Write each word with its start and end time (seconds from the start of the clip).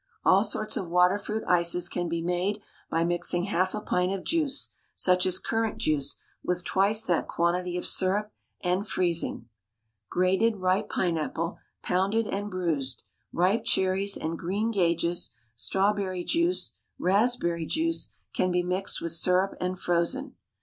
All 0.25 0.43
sorts 0.43 0.77
of 0.77 0.89
water 0.89 1.19
fruit 1.19 1.43
ices 1.47 1.87
can 1.87 2.09
be 2.09 2.23
made 2.23 2.59
by 2.89 3.03
mixing 3.03 3.43
half 3.43 3.75
a 3.75 3.79
pint 3.81 4.11
of 4.11 4.23
juice, 4.23 4.71
such 4.95 5.27
as 5.27 5.37
currant 5.37 5.77
juice, 5.77 6.17
with 6.43 6.65
twice 6.65 7.03
that 7.03 7.27
quantity 7.27 7.77
of 7.77 7.85
syrup, 7.85 8.33
and 8.61 8.87
freezing. 8.87 9.47
Grated 10.09 10.57
ripe 10.57 10.89
pine 10.89 11.19
apple, 11.19 11.59
pounded 11.83 12.25
and 12.25 12.49
bruised, 12.49 13.03
ripe 13.31 13.63
cherries 13.63 14.17
and 14.17 14.39
greengages, 14.39 15.33
strawberry 15.55 16.23
juice, 16.23 16.79
raspberry 16.97 17.67
juice, 17.67 18.09
can 18.33 18.49
be 18.49 18.63
mixed 18.63 19.01
with 19.01 19.11
syrup 19.11 19.53
and 19.61 19.77
frozen. 19.79 20.33